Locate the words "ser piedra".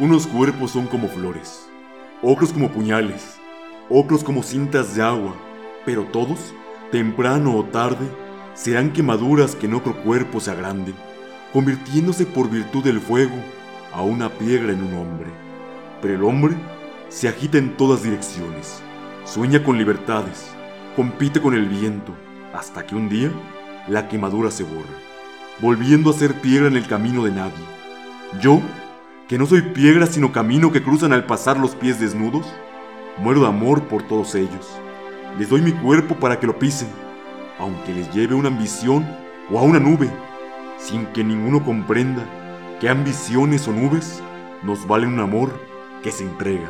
26.14-26.68